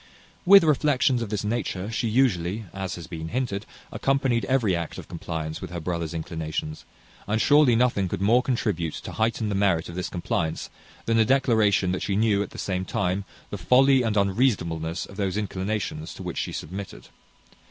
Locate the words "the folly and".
13.51-14.17